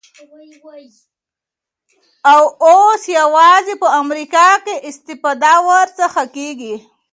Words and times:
او 2.33 2.41
اوس 2.65 3.01
یوازی 3.17 3.75
په 3.81 3.87
امریکا 4.01 4.47
کي 4.65 4.73
استفاده 4.89 5.53
ورڅخه 5.67 6.23
کیږی 6.35 6.75